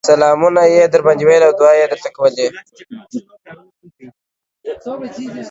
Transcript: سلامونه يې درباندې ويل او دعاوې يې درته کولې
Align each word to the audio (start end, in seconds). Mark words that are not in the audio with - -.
سلامونه 0.09 0.61
يې 0.75 0.83
درباندې 0.93 1.23
ويل 1.25 1.43
او 1.47 1.53
دعاوې 1.59 1.79
يې 1.81 1.87
درته 1.91 2.09
کولې 2.15 2.47